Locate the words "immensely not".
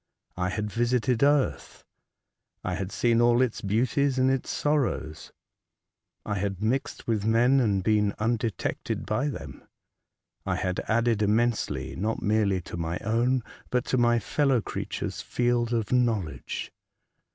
11.21-12.19